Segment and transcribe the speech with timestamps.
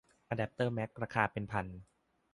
[0.29, 1.65] อะแดปเตอร์แมคราคาเป็นพัน